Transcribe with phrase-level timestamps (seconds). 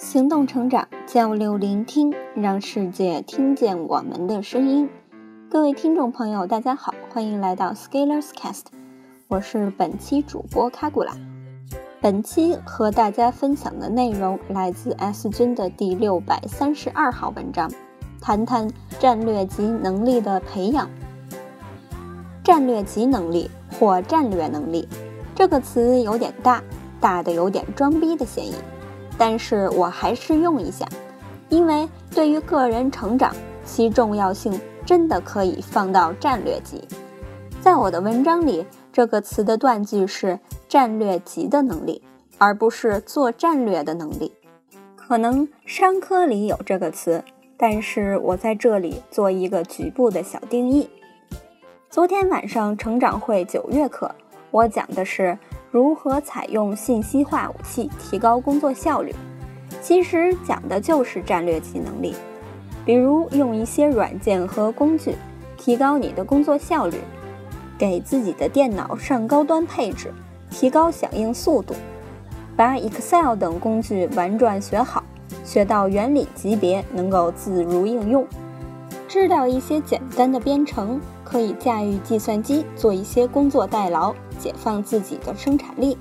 [0.00, 4.88] 行动成长，交流聆听，让世界听见我们的声音。
[5.50, 8.62] 各位听众朋友，大家好，欢迎来到 Scalers Cast，
[9.28, 11.12] 我是本期主播卡古拉。
[12.00, 17.70] 本期和大家分享的内容来自 S 君的第六百三十二号文章，
[18.22, 20.88] 谈谈战略级能力的培养。
[22.42, 24.88] 战略级能力或战略能力
[25.34, 26.62] 这个词有点大，
[27.00, 28.54] 大的有点装逼的嫌疑。
[29.20, 30.88] 但是我还是用一下，
[31.50, 36.88] 因为对于个人成长，其重要性真的可以放到战略级。
[37.60, 42.00] 在我的文章里，这个词的断句是战略级的能力，
[42.38, 44.32] 而不是做战略的能力。
[44.96, 47.22] 可能商科里有这个词，
[47.58, 50.88] 但是我在这里做一个局部的小定义。
[51.90, 54.14] 昨天晚上成长会九月课，
[54.50, 55.38] 我讲的是。
[55.72, 59.14] 如何采用信息化武器提高工作效率？
[59.80, 62.12] 其实讲的就是战略级能力，
[62.84, 65.14] 比如用一些软件和工具
[65.56, 66.98] 提高你的工作效率，
[67.78, 70.12] 给自己的电脑上高端配置，
[70.50, 71.74] 提高响应速度，
[72.56, 75.04] 把 Excel 等工具玩转学好，
[75.44, 78.26] 学到原理级别能够自如应用，
[79.06, 84.12] 知道一些简单的编程，可以驾驭计算机做一些工作代劳。
[84.40, 85.96] 解放自己的生产力，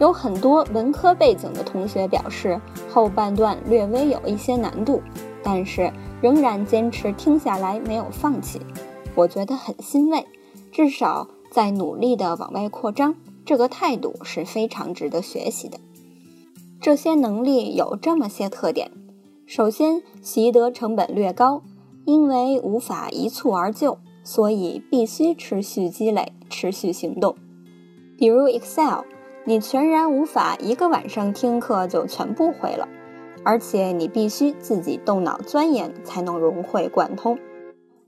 [0.00, 5.02] 有很多文科背景的同学表示后半段略微有一些难度，
[5.42, 8.60] 但是仍然坚持听下来，没有放弃。
[9.14, 10.26] 我觉得很欣慰，
[10.72, 15.78] 至少在努力的往外扩张，这个态度是非常值得学习的。
[16.80, 18.90] 这些能力有这么些特点：
[19.46, 21.62] 首先，习得成本略高，
[22.06, 23.98] 因为无法一蹴而就。
[24.26, 27.34] 所以必须持续积累，持续行动。
[28.16, 29.00] 比如 Excel，
[29.44, 32.88] 你全然无法一个晚上听课就全部会了，
[33.44, 37.36] 而且你必须自己动脑钻研才能融会贯通。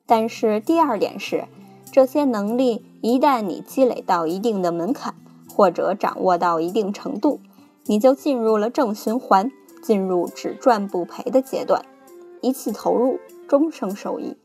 [0.07, 1.47] 但是第二点是，
[1.91, 5.17] 这些能力一旦你积累到一定的门槛，
[5.53, 7.41] 或者掌握到一定程度，
[7.87, 9.51] 你就进入了正循环，
[9.83, 11.85] 进入只赚不赔的阶段，
[12.41, 13.19] 一次投入，
[13.49, 14.37] 终生受益。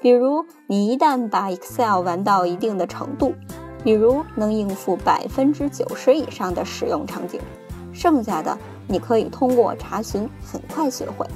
[0.00, 3.34] 比如，你一旦把 Excel 玩到一定的程度，
[3.82, 7.40] 比如能应付百分之九十以上的使用场景，
[7.92, 11.26] 剩下的你可以通过查询很快学会，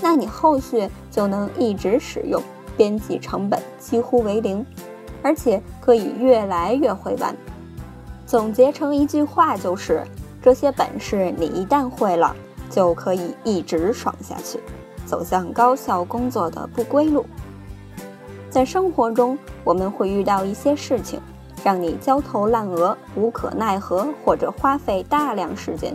[0.00, 2.40] 那你后续就能一直使用，
[2.76, 4.64] 编辑成本几乎为零，
[5.20, 7.34] 而且可以越来越会玩。
[8.24, 10.04] 总结成一句话就是：
[10.40, 12.36] 这些本事你一旦会了，
[12.70, 14.60] 就可以一直爽下去，
[15.04, 17.26] 走向高效工作的不归路。
[18.56, 21.20] 在生活中，我们会遇到一些事情，
[21.62, 25.94] 让你焦头烂额、无可奈何，或者花费大量时间。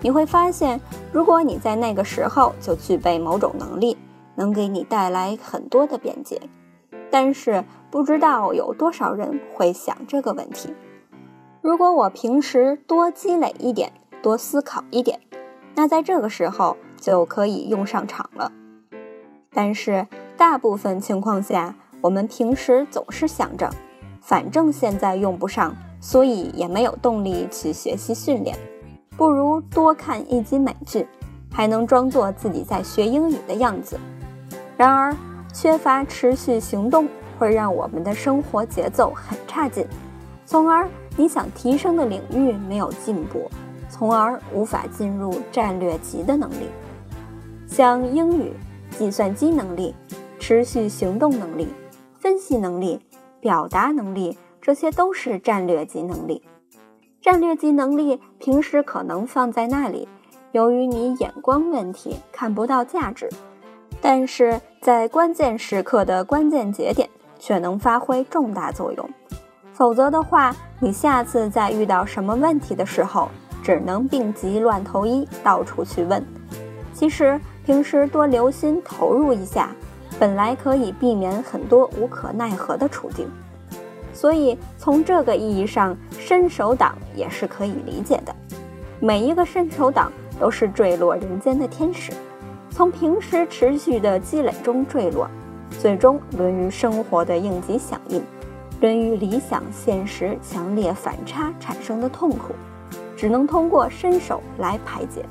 [0.00, 0.80] 你会发现，
[1.10, 3.98] 如果你在那个时候就具备某种能力，
[4.36, 6.40] 能给你带来很多的便捷。
[7.10, 10.72] 但是，不知道有多少人会想这个问题：
[11.60, 15.18] 如果我平时多积累一点，多思考一点，
[15.74, 18.52] 那在这个时候就可以用上场了。
[19.52, 20.06] 但是，
[20.40, 23.68] 大部分情况下，我们平时总是想着，
[24.22, 28.56] 反正现在用不上，所以也没有动力去学习训练，
[29.18, 31.06] 不如多看一集美剧，
[31.52, 34.00] 还能装作自己在学英语的样子。
[34.78, 35.14] 然而，
[35.52, 37.06] 缺乏持续行动
[37.38, 39.86] 会让我们的生活节奏很差劲，
[40.46, 43.50] 从而你想提升的领域没有进步，
[43.90, 46.70] 从而无法进入战略级的能力，
[47.66, 48.54] 像英语、
[48.98, 49.94] 计算机能力。
[50.40, 51.68] 持续行动能力、
[52.18, 52.98] 分析能力、
[53.38, 56.42] 表达能力，这些都是战略级能力。
[57.20, 60.08] 战略级能力平时可能放在那里，
[60.52, 63.28] 由于你眼光问题看不到价值，
[64.00, 67.08] 但是在关键时刻的关键节点
[67.38, 69.10] 却能发挥重大作用。
[69.74, 73.28] 否则的话，你下次再遇到什么问题的时候，
[73.62, 76.24] 只能病急乱投医，到处去问。
[76.94, 79.76] 其实平时多留心投入一下。
[80.20, 83.26] 本来可以避免很多无可奈何的处境，
[84.12, 88.36] 所以从这个意义上，伸手党也是可以理解的。
[89.00, 92.12] 每一个伸手党都是坠落人间的天使，
[92.70, 95.26] 从平时持续的积累中坠落，
[95.78, 98.22] 最终沦于生活的应急响应，
[98.82, 102.54] 沦于理想现实强烈反差产生的痛苦，
[103.16, 105.24] 只能通过伸手来排解。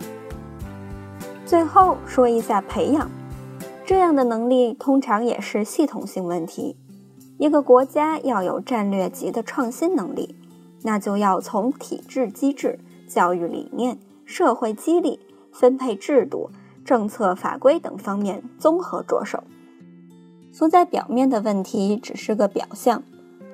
[1.46, 3.08] 最后说一下培养。
[3.90, 6.76] 这样的能力通常也是系统性问题。
[7.40, 10.36] 一个国家要有战略级的创新能力，
[10.84, 12.78] 那就要从体制机制、
[13.08, 15.20] 教育理念、社会激励、
[15.52, 16.52] 分配制度、
[16.86, 19.44] 政策法规等方面综合着手。
[20.54, 23.02] 浮在表面的问题只是个表象，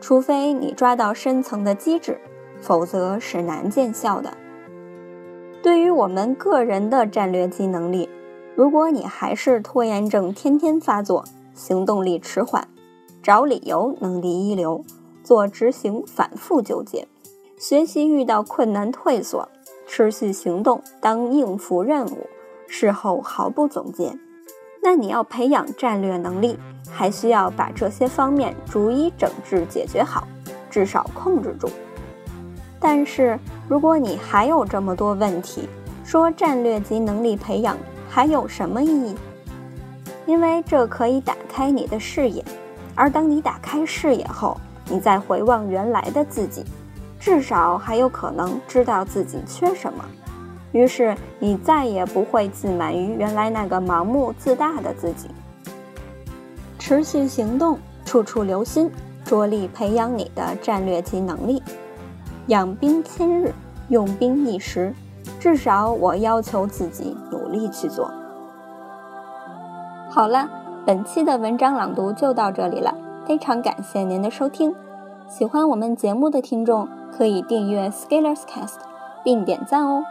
[0.02, 2.20] 除非你抓到深层的机制，
[2.60, 4.34] 否则是难见效的。
[5.64, 8.10] 对于我们个人的战略级能力，
[8.56, 12.66] 如果你还是拖延症天天发作，行动力迟缓，
[13.22, 14.81] 找理由能力一流，
[15.25, 17.06] 做执行反复纠结，
[17.57, 19.50] 学习遇到困难退缩，
[19.86, 22.28] 持续行动当应付任务，
[22.66, 24.18] 事后毫不总结，
[24.81, 26.58] 那你要培养战略能力，
[26.90, 30.25] 还需要把这些方面逐一整治解决好，
[30.69, 31.68] 至少控制住。
[32.80, 33.38] 但是
[33.68, 35.68] 如果你还有这么多问题，
[36.06, 37.75] 说战略级能力培养。
[38.15, 39.13] 还有什么意义？
[40.25, 42.41] 因为这可以打开你的视野，
[42.95, 44.56] 而当你打开视野后，
[44.89, 46.63] 你再回望原来的自己，
[47.19, 50.06] 至少还有可能知道自己缺什么。
[50.71, 55.27] 于是你再也不会自满于原来那个盲目自大的自己。
[56.79, 58.89] 持续行动，处处留心，
[59.25, 61.62] 着力培养你的战略级能力。
[62.47, 63.53] 养兵千日，
[63.89, 64.94] 用兵一时。
[65.38, 67.15] 至少我要求自己
[67.56, 68.12] 一起做。
[70.10, 70.48] 好了，
[70.86, 72.94] 本期的文章朗读就到这里了，
[73.25, 74.75] 非常感谢您的收听。
[75.28, 78.75] 喜欢我们节目的听众可以订阅 Scalerscast，
[79.24, 80.04] 并点赞哦。